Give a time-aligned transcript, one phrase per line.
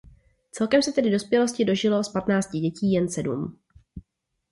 [0.51, 3.57] Celkem se tedy dospělosti dožilo z patnácti dětí jen sedm.